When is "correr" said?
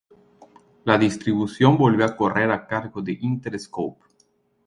2.17-2.49